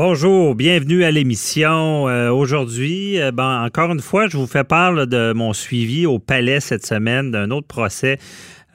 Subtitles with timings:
[0.00, 2.08] Bonjour, bienvenue à l'émission.
[2.08, 6.20] Euh, Aujourd'hui, euh, ben, encore une fois, je vous fais part de mon suivi au
[6.20, 8.20] palais cette semaine d'un autre procès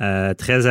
[0.01, 0.67] euh, très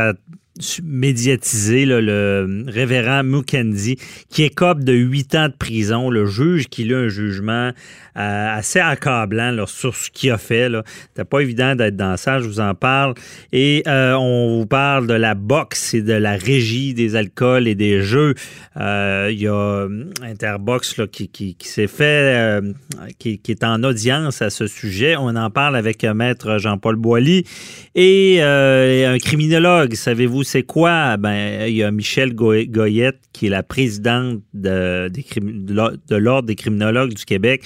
[0.83, 3.97] médiatisé, le révérend Mukendi,
[4.29, 6.11] qui écope de huit ans de prison.
[6.11, 7.71] Le juge qui a un jugement
[8.15, 10.69] assez accablant sur ce qu'il a fait.
[11.09, 13.15] C'était pas évident d'être dans ça, je vous en parle.
[13.53, 17.75] Et euh, on vous parle de la boxe et de la régie des alcools et
[17.75, 18.35] des jeux.
[18.79, 22.73] Euh, Il y a euh, Interbox là, qui, s'est fait, euh,
[23.19, 25.17] qui, est en audience à ce sujet.
[25.17, 27.45] On en parle avec euh, Maître Jean-Paul Boilly
[27.95, 29.95] et euh, un criminologue.
[29.95, 31.17] Savez-vous c'est quoi?
[31.17, 35.11] Ben, il y a Michel Goy- Goyette, qui est la présidente de
[36.11, 37.63] l'Ordre des criminologues du Québec.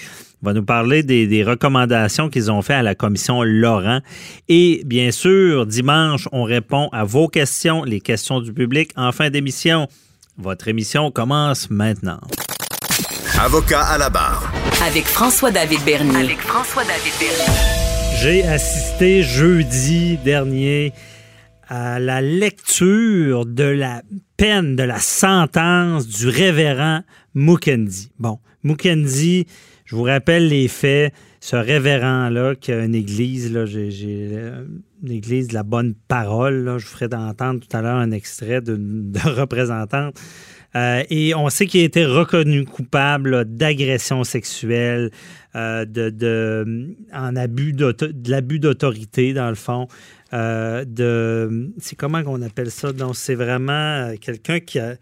[0.46, 4.00] Va nous parler des, des recommandations qu'ils ont fait à la commission Laurent.
[4.48, 9.28] Et bien sûr, dimanche, on répond à vos questions, les questions du public en fin
[9.28, 9.88] d'émission.
[10.38, 12.20] Votre émission commence maintenant.
[13.40, 14.52] Avocat à la barre.
[14.86, 16.16] Avec François-David Bernier.
[16.16, 17.52] Avec François-David Bernier.
[18.20, 20.92] J'ai assisté jeudi dernier
[21.68, 24.02] à la lecture de la
[24.36, 27.00] peine, de la sentence du révérend
[27.34, 28.12] Mukendi.
[28.20, 29.46] Bon, Mukendi,
[29.86, 31.14] je vous rappelle les faits.
[31.40, 33.90] Ce révérend-là, qui a une église, là, j'ai,
[34.32, 34.64] euh,
[35.04, 38.10] une église de la bonne parole, là, je vous ferai entendre tout à l'heure un
[38.10, 40.16] extrait d'une de représentante.
[40.74, 45.10] Euh, et on sait qu'il a été reconnu coupable d'agression sexuelle,
[45.54, 47.94] euh, de, de, en abus de
[48.28, 49.86] l'abus d'autorité, dans le fond.
[50.32, 52.92] De, c'est comment qu'on appelle ça?
[52.92, 54.96] Donc, c'est vraiment quelqu'un qui, a-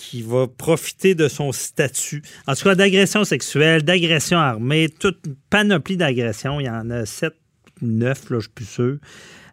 [0.00, 2.22] qui va profiter de son statut.
[2.46, 6.58] En tout cas, d'agression sexuelle, d'agression armée, toute panoplie d'agressions.
[6.58, 7.34] Il y en a sept,
[7.82, 8.96] neuf, là, je suis plus sûr.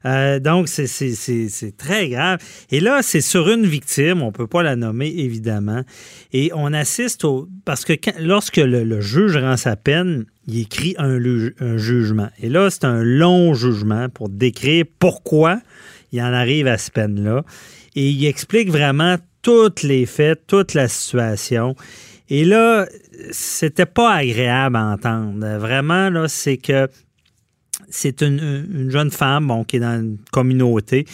[0.05, 2.39] Euh, donc, c'est- très grave.
[2.71, 5.83] Et là, c'est sur une victime, on ne peut pas la nommer, évidemment.
[6.31, 7.49] Et on assiste au...
[7.65, 11.19] Parce que lorsque le, juge rend sa peine, il écrit un,
[11.59, 12.29] un jugement.
[12.41, 15.59] Et là, c'est un long jugement pour décrire pourquoi
[16.13, 17.43] il en arrive à cette peine-là.
[17.95, 21.73] Et il explique vraiment tous les faits, toute la situation.
[22.27, 22.85] Et là,
[23.31, 25.57] c'était pas agréable à entendre.
[25.57, 26.89] Vraiment, là, c'est que
[27.89, 31.05] c'est une, une jeune femme bon, qui est dans une communauté.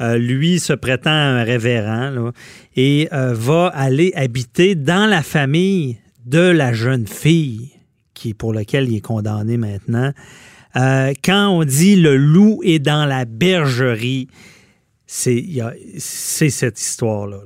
[0.00, 2.32] Euh, lui se prétend un révérend
[2.74, 7.70] et euh, va aller habiter dans la famille de la jeune fille
[8.14, 10.10] qui pour laquelle il est condamné maintenant.
[10.74, 14.26] Euh, quand on dit le loup est dans la bergerie,
[15.06, 17.38] c'est cette histoire-là.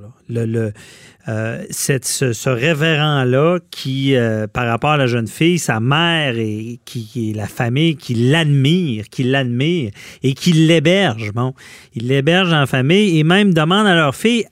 [1.28, 7.32] euh, ce, révérend-là qui, euh, par rapport à la jeune fille, sa mère et qui,
[7.36, 9.90] la famille qui l'admire, qui l'admire
[10.22, 11.32] et qui l'héberge.
[11.32, 11.54] Bon,
[11.94, 14.46] il l'héberge en famille et même demande à leur fille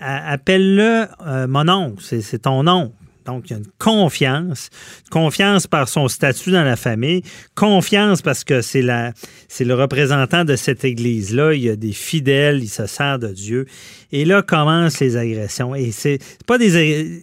[0.00, 2.94] appelle-le euh, mon oncle, c'est c'est ton oncle.
[3.28, 4.70] Donc, il y a une confiance,
[5.10, 7.22] confiance par son statut dans la famille,
[7.54, 9.12] confiance parce que c'est la,
[9.48, 11.52] c'est le représentant de cette église-là.
[11.52, 13.66] Il y a des fidèles, il se sert de Dieu.
[14.12, 15.74] Et là commencent les agressions.
[15.74, 17.22] Et c'est pas des,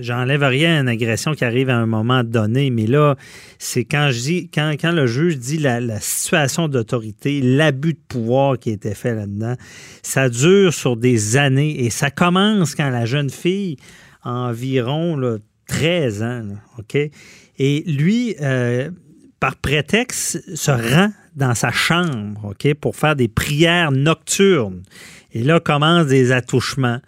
[0.00, 3.14] j'enlève rien à une agression qui arrive à un moment donné, mais là,
[3.60, 8.58] c'est quand je dis, quand, le juge dit la, la situation d'autorité, l'abus de pouvoir
[8.58, 9.54] qui a été fait là-dedans,
[10.02, 13.76] ça dure sur des années et ça commence quand la jeune fille
[14.22, 16.42] environ là, 13 ans?
[17.58, 18.90] Et lui, euh,
[19.38, 24.82] par prétexte, se rend dans sa chambre, OK, pour faire des prières nocturnes.
[25.32, 27.00] Et là commencent des attouchements.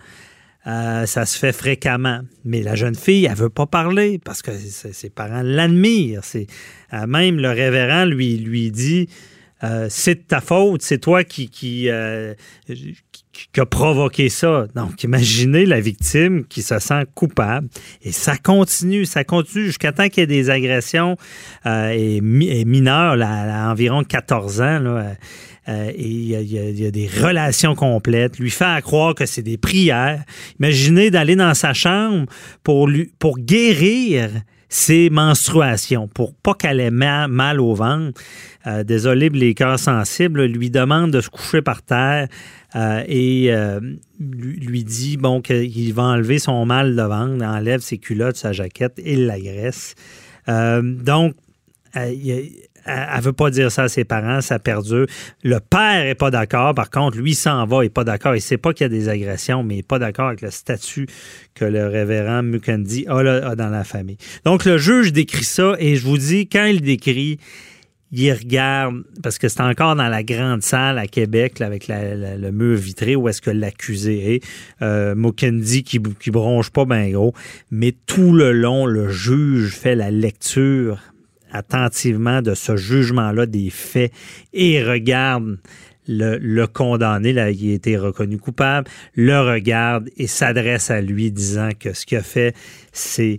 [0.66, 2.20] Euh, ça se fait fréquemment.
[2.44, 6.22] Mais la jeune fille, elle veut pas parler parce que ses parents l'admirent.
[6.92, 9.08] Euh, même le révérend lui, lui dit
[9.88, 11.88] c'est de ta faute, c'est toi qui,
[13.32, 14.66] qui- a provoqué ça.
[14.74, 17.68] Donc, imaginez la victime qui se sent coupable.
[18.02, 21.16] Et ça continue, ça continue jusqu'à temps qu'il y ait des agressions
[21.66, 24.78] euh, et, mi- et mineures, là, à environ 14 ans.
[24.80, 25.16] Là,
[25.68, 30.22] euh, et il y a des relations complètes, lui faire croire que c'est des prières.
[30.58, 32.26] Imaginez d'aller dans sa chambre
[32.64, 34.30] pour, lui, pour guérir
[34.72, 38.18] ses menstruations, pour pas qu'elle ait ma- mal au ventre.
[38.66, 42.28] Euh, désolé les cœurs sensibles, lui demande de se coucher par terre.
[42.74, 43.80] euh, et euh,
[44.18, 48.98] lui, dit bon qu'il va enlever son mal de ventre, enlève ses culottes, sa jaquette
[49.04, 49.94] et l'agresse.
[50.48, 51.34] Euh, donc,
[52.84, 55.06] elle elle veut pas dire ça à ses parents, ça perdure.
[55.42, 56.74] Le père est pas d'accord.
[56.74, 58.34] Par contre, lui s'en va, il est pas d'accord.
[58.34, 60.50] Il sait pas qu'il y a des agressions, mais il est pas d'accord avec le
[60.50, 61.06] statut
[61.54, 64.16] que le révérend Mukendi a, dans la famille.
[64.44, 67.38] Donc, le juge décrit ça et je vous dis, quand il décrit,
[68.12, 72.76] il regarde, parce que c'est encore dans la grande salle à Québec, avec le mur
[72.76, 74.44] vitré, où est-ce que l'accusé est.
[74.82, 77.32] Euh, Mukendi qui, qui bronche pas bien gros.
[77.70, 80.98] Mais tout le long, le juge fait la lecture
[81.52, 84.12] attentivement de ce jugement-là des faits
[84.52, 85.58] et regarde
[86.08, 91.70] le, condamné, là, qui a été reconnu coupable, le regarde et s'adresse à lui disant
[91.78, 92.56] que ce qu'il a fait,
[92.92, 93.38] c'est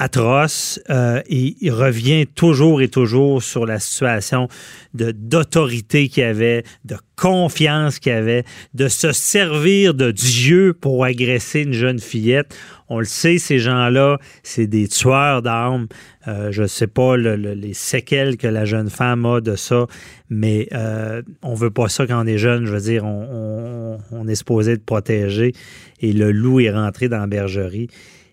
[0.00, 4.48] atroce euh, il revient toujours et toujours sur la situation
[4.94, 8.44] d'autorité qu'il y avait, de confiance qu'il y avait,
[8.74, 12.56] de se servir de Dieu pour agresser une jeune fillette.
[12.88, 15.86] On le sait, ces gens-là, c'est des tueurs d'armes.
[16.26, 19.54] Euh, je ne sais pas le- le- les séquelles que la jeune femme a de
[19.54, 19.86] ça,
[20.28, 22.66] mais euh, on veut pas ça quand on est jeune.
[22.66, 25.52] Je veux dire, on, on- on est supposé de protéger.
[26.00, 27.88] Et le loup est rentré dans la bergerie.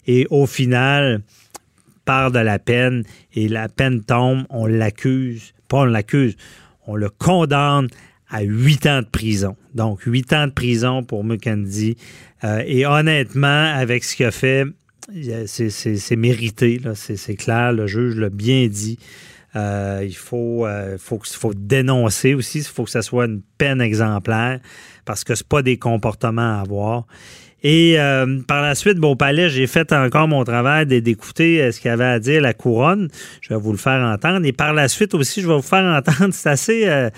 [0.08, 1.22] Et au final,
[2.08, 6.38] part de la peine et la peine tombe, on l'accuse, pas on l'accuse,
[6.88, 7.90] on le condamne
[8.30, 9.56] à huit ans de prison.
[9.76, 11.98] Donc, huit ans de prison pour Mukendi.
[12.44, 14.64] Euh, et honnêtement, avec ce qu'il a fait,
[15.46, 18.98] c'est- mérité, c'est clair, le juge l'a bien dit.
[19.56, 24.60] Euh, il faut, euh, faut, dénoncer aussi, il faut que ça soit une peine exemplaire
[25.06, 27.08] parce que c'est pas des comportements à avoir.
[27.64, 31.72] Et euh, par la suite, bon, au palais, j'ai fait encore mon travail d'écouter euh,
[31.72, 33.10] ce qu'il avait à dire la couronne.
[33.42, 34.46] Je vais vous le faire entendre.
[34.46, 37.10] Et par la suite aussi, je vais vous faire entendre, c'est assez, euh,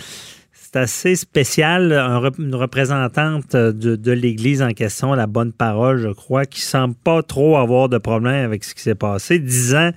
[0.73, 1.91] assez spécial,
[2.39, 7.21] une représentante de, de l'Église en question, la bonne parole, je crois, qui semble pas
[7.21, 9.91] trop avoir de problème avec ce qui s'est passé, disant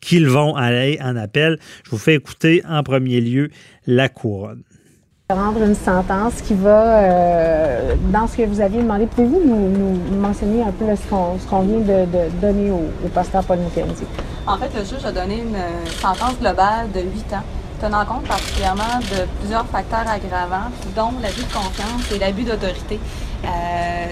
[0.00, 1.58] qu'ils vont aller en appel.
[1.84, 3.50] Je vous fais écouter en premier lieu
[3.86, 4.62] la couronne.
[5.32, 10.62] Rendre une sentence qui va, euh, dans ce que vous aviez demandé, pouvez-vous nous, mentionner
[10.62, 12.06] un peu ce qu'on vient de,
[12.40, 14.04] donner au, pasteur Paul Mukendi?
[14.46, 17.44] En fait, le juge a donné une euh, sentence globale de 8 ans,
[17.80, 22.98] tenant compte particulièrement de plusieurs facteurs aggravants, dont l'abus de confiance et l'abus d'autorité
[23.44, 23.48] euh,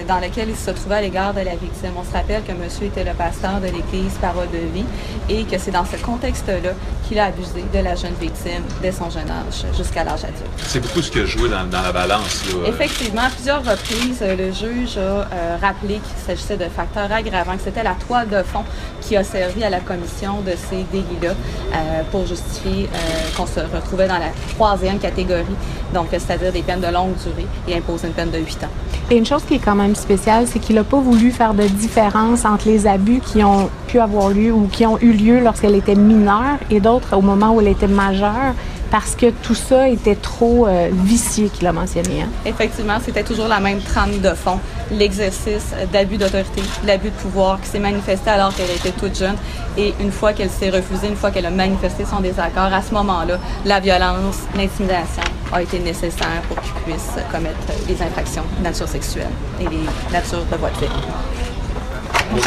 [0.07, 1.91] dans lequel il se trouvait à l'égard de la victime.
[1.97, 4.85] On se rappelle que monsieur était le pasteur de l'Église Parole de vie
[5.29, 6.71] et que c'est dans ce contexte-là
[7.07, 10.41] qu'il a abusé de la jeune victime dès son jeune âge jusqu'à l'âge adulte.
[10.67, 12.45] C'est beaucoup ce qui a joué dans, dans la balance.
[12.47, 12.69] Là.
[12.69, 17.55] Effectivement, à plusieurs reprises, euh, le juge a euh, rappelé qu'il s'agissait de facteurs aggravants,
[17.55, 18.63] que c'était la toile de fond
[19.01, 22.97] qui a servi à la commission de ces délits-là euh, pour justifier euh,
[23.35, 25.45] qu'on se retrouvait dans la troisième catégorie,
[25.93, 28.67] donc c'est-à-dire des peines de longue durée et imposer une peine de 8 ans.
[29.09, 31.61] Et une chose qui est quand même spéciale, c'est qu'il n'a pas voulu faire de
[31.61, 35.75] différence entre les abus qui ont pu avoir lieu ou qui ont eu lieu lorsqu'elle
[35.75, 38.55] était mineure et d'autres au moment où elle était majeure,
[38.91, 42.23] parce que tout ça était trop euh, vicié, qu'il a mentionné.
[42.23, 42.29] hein.
[42.45, 44.59] Effectivement, c'était toujours la même trame de fond,
[44.91, 49.37] l'exercice d'abus d'autorité, l'abus de pouvoir qui s'est manifesté alors qu'elle était toute jeune.
[49.77, 52.93] Et une fois qu'elle s'est refusée, une fois qu'elle a manifesté son désaccord, à ce
[52.93, 55.23] moment-là, la violence, l'intimidation
[55.53, 57.57] a été nécessaire pour qu'il puisse commettre
[57.87, 59.29] des infractions de nature sexuelle
[59.59, 61.50] et des natures de voie de fait.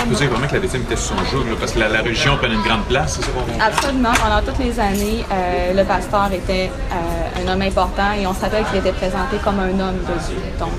[0.09, 2.03] Peut dire vraiment que la victime était sur son joug, là, parce que la, la
[2.03, 3.61] religion prenait une grande place, c'est ça qu'on comprend?
[3.67, 4.13] Absolument.
[4.15, 8.41] Pendant toutes les années, euh, le pasteur était euh, un homme important et on se
[8.41, 10.37] rappelle qu'il était présenté comme un homme de Dieu.
[10.58, 10.70] Donc,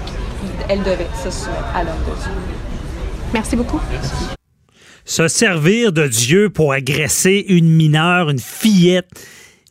[0.70, 2.32] elle devait se soumettre à l'homme de Dieu.
[3.34, 3.80] Merci beaucoup.
[5.06, 9.10] se servir de Dieu pour agresser une mineure, une fillette.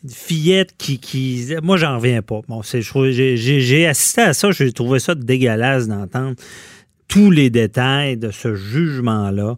[0.04, 0.98] Une fillette qui.
[1.00, 2.40] qui moi, j'en reviens pas.
[2.46, 6.34] Bon, c'est, je trouve- j'ai, j'ai- j'ai assisté à ça, j'ai trouvé ça dégueulasse d'entendre
[7.08, 9.56] tous les détails de ce jugement-là.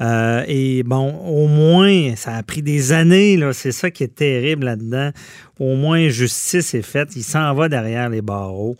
[0.00, 3.38] Euh, et bon, au moins, ça a pris des années.
[3.52, 5.10] C'est ça qui est terrible là-dedans.
[5.58, 7.16] Au moins, justice est faite.
[7.16, 8.76] Il s'en va derrière les barreaux.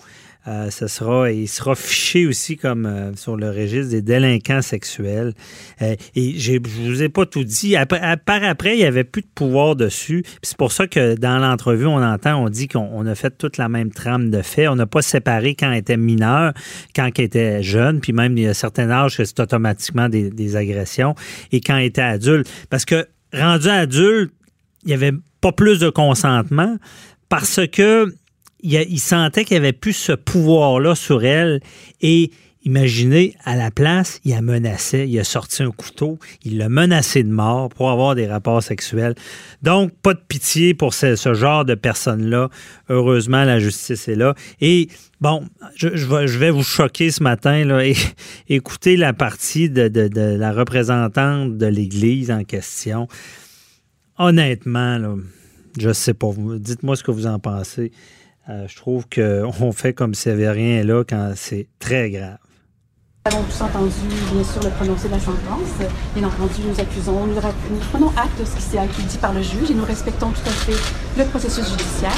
[0.49, 5.35] Euh, sera, il sera fiché aussi comme euh, sur le registre des délinquants sexuels.
[5.83, 7.75] Euh, et je vous ai pas tout dit.
[7.77, 10.23] Après, par après, il y avait plus de pouvoir dessus.
[10.43, 13.57] C'est pour ça que dans l'entrevue, on entend, on dit qu'on on a fait toute
[13.57, 14.69] la même trame de fait.
[14.69, 16.53] On n'a pas séparé quand elle était mineure,
[16.95, 20.31] quand elle était jeune, puis même il y a certains âges que c'est automatiquement des,
[20.31, 21.15] des agressions,
[21.51, 22.49] et quand elle était adulte.
[22.71, 24.33] Parce que rendu adulte,
[24.85, 26.77] il n'y avait pas plus de consentement
[27.29, 28.15] parce que
[28.75, 31.61] il, sentait qu'il n'y avait plus ce pouvoir-là sur elle
[32.01, 32.31] et
[32.67, 37.23] Imaginez, à la place, il a menacé, il a sorti un couteau, il l'a menacé
[37.23, 39.15] de mort pour avoir des rapports sexuels.
[39.63, 42.51] Donc, pas de pitié pour ce, genre de personnes-là.
[42.89, 44.35] Heureusement, la justice est là.
[44.61, 44.89] Et
[45.21, 45.45] bon,
[45.77, 45.87] je,
[46.39, 47.95] vais, vous choquer ce matin, là, et
[48.49, 49.89] écoutez la partie de,
[50.37, 53.07] la représentante de l'Église en question.
[54.19, 55.15] Honnêtement, là,
[55.79, 56.31] je sais pas.
[56.37, 57.93] Dites-moi ce que vous en pensez.
[58.49, 62.39] Euh, je trouve qu'on fait comme s'il n'y avait là quand c'est très grave.
[63.27, 63.93] Nous avons tous entendu,
[64.33, 65.91] bien sûr, le prononcé de la sentence.
[66.15, 67.41] Bien entendu, nous accusons, nous,
[67.91, 70.51] prenons acte de ce qui s'est dit par le juge et nous respectons tout à
[70.51, 70.79] fait
[71.19, 72.13] le processus judiciaire.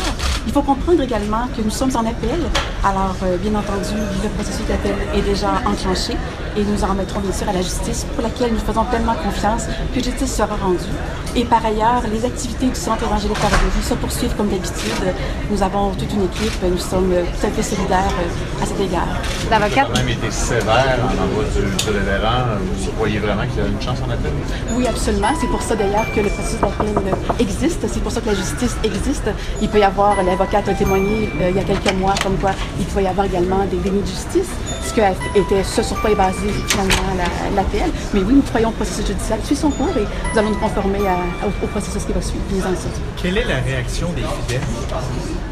[0.46, 2.40] Il faut comprendre également que nous sommes en appel.
[2.84, 6.12] Alors, euh, bien entendu, le processus d'appel est déjà enclenché
[6.58, 9.66] et nous en remettrons bien sûr à la justice pour laquelle nous faisons pleinement confiance
[9.94, 10.92] que justice sera rendue.
[11.36, 15.14] Et par ailleurs, les activités du Centre évangélique vie se poursuivent comme d'habitude.
[15.50, 18.80] Nous avons toute une équipe, nous sommes euh, tout à fait solidaires euh, à cet
[18.80, 19.06] égard.
[19.50, 22.58] L'avocate quand même été sévère en envoi du, du révérend.
[22.78, 24.32] Vous croyez vraiment qu'il y a une chance en appel?
[24.72, 25.28] Oui, absolument.
[25.40, 27.86] C'est pour ça d'ailleurs que le processus d'appel existe.
[27.86, 29.30] C'est pour ça que la justice existe.
[29.62, 32.50] Il peut y avoir, l'avocate a témoigné euh, il y a quelques mois comme quoi
[32.80, 34.48] il peut y avoir également des dénis de justice,
[34.82, 35.00] ce que
[35.38, 37.90] était ce sur quoi est basé finalement la- l'appel.
[38.14, 40.02] Mais oui, nous croyons au processus judiciaire qui suit son cours et
[40.32, 42.76] nous allons nous conformer à- au, au processus qui va suivre, bien entendu.
[43.20, 44.60] Quelle est la réaction des fidèles?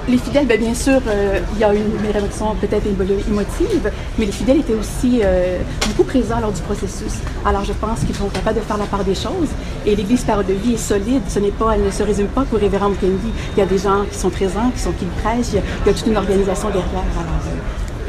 [0.09, 3.91] Les fidèles, ben, bien sûr, euh, il y a eu une réaction peut-être émo- émotive,
[4.19, 7.15] mais les fidèles étaient aussi euh, beaucoup présents lors du processus.
[7.45, 9.49] Alors je pense qu'ils sont capables de faire la part des choses.
[9.85, 11.23] Et l'Église Parole de vie est solide.
[11.29, 13.31] Ce n'est pas, elle ne se résume pas qu'au révérend Mukendi.
[13.57, 15.49] Il y a des gens qui sont présents, qui sont qui prêchent.
[15.53, 16.85] Il y a, il y a toute une organisation derrière.
[17.19, 17.43] Alors,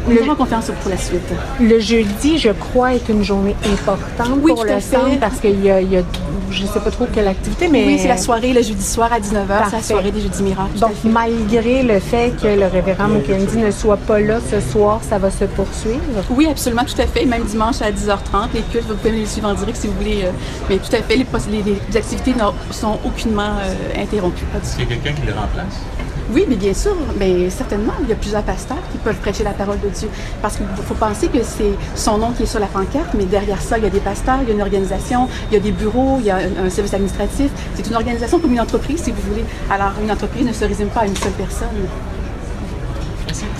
[0.10, 1.22] euh, nous avons confiance pour la suite.
[1.60, 4.82] Le jeudi, je crois, est une journée importante Oui, pour le fait.
[4.82, 6.04] centre parce qu'il y y a-
[6.50, 9.12] je ne sais pas trop quelle activité, mais Oui, c'est la soirée le jeudi soir
[9.12, 9.66] à 19h.
[9.70, 10.80] C'est la soirée des jeudis miracles.
[10.80, 11.10] Donc, fait.
[11.10, 15.30] malgré le fait que le révérend Mukendi ne soit pas là ce soir, ça va
[15.30, 16.00] se poursuivre?
[16.30, 17.26] Oui, absolument, tout à fait.
[17.26, 20.22] Même dimanche à 10h30, les cultes, vous pouvez les suivre en direct si vous voulez.
[20.24, 20.32] euh,
[20.70, 24.46] mais tout à fait, les, poss- les- les activités ne sont aucunement euh, interrompues.
[24.56, 25.82] Est-ce qu'il y a quelqu'un qui les remplace?
[26.31, 29.51] Oui, mais bien sûr, mais certainement, il y a plusieurs pasteurs qui peuvent prêcher la
[29.51, 30.10] parole de Dieu.
[30.41, 33.62] Parce qu'il faut penser que c'est son nom qui est sur la pancarte, mais derrière
[33.62, 35.72] ça, il y a des pasteurs, il y a une organisation, il y a des
[35.72, 37.50] bureaux, il y a un, un service administratif.
[37.75, 39.46] C'est une organisation comme une entreprise, si vous voulez.
[39.69, 41.69] Alors, une entreprise ne se résume pas à une seule personne.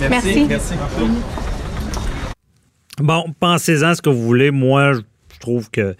[0.00, 0.46] Merci.
[0.48, 0.74] Merci.
[3.00, 4.50] Bon, pensez-en ce que vous voulez.
[4.50, 5.00] Moi, je
[5.40, 5.94] trouve que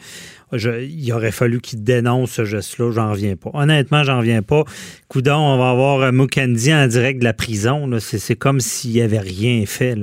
[0.52, 2.90] il aurait fallu qu'il dénonce ce geste-là.
[2.90, 3.50] J'en reviens pas.
[3.54, 4.64] Honnêtement, j'en reviens pas.
[5.08, 7.88] Coudon, on va avoir Mukendi en direct de la prison.
[7.98, 9.96] C'est comme s'il avait rien fait.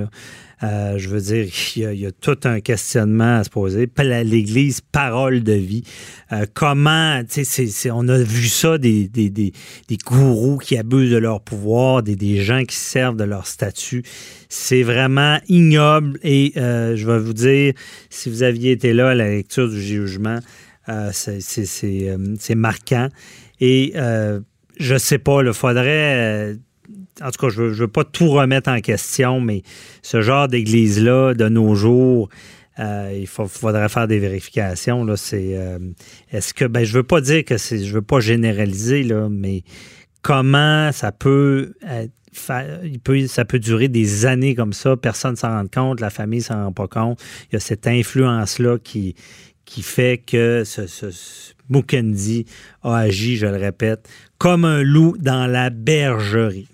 [0.62, 1.46] Euh, je veux dire,
[1.76, 3.88] il y, a, tout un questionnement à se poser.
[3.98, 5.84] L'Église, parole de vie.
[6.32, 9.10] Euh, comment, tu sais, on a vu ça, des,
[10.04, 14.02] gourous qui abusent de leur pouvoir, des, gens qui se servent de leur statut.
[14.48, 17.74] C'est vraiment ignoble et euh, je vais vous dire,
[18.10, 20.38] si vous aviez été là à la lecture du jugement,
[21.12, 23.08] c'est- marquant.
[23.60, 23.94] Et
[24.78, 26.56] je sais pas, il faudrait...
[27.22, 29.62] en tout cas, je veux, pas tout remettre en question, mais
[30.02, 32.28] ce genre d'église-là, de nos jours,
[32.78, 35.04] euh, il faut- faudrait faire des vérifications.
[35.04, 35.78] Là, c'est, euh,
[36.30, 39.62] est-ce que, ben, je veux pas dire que c'est, je veux pas généraliser, là, mais
[40.22, 41.72] comment ça peut
[42.84, 46.10] il peut, ça peut durer des années comme ça, personne ne s'en rend compte, la
[46.10, 47.18] famille ne s'en rend pas compte.
[47.50, 49.14] Il y a cette influence-là qui,
[49.64, 52.44] qui fait que ce, ce- ce Mukendi
[52.82, 54.06] a agi, je le répète,
[54.36, 56.68] comme un loup dans la bergerie.